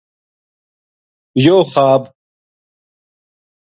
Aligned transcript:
یوہ 1.43 1.61
خواب 1.71 2.01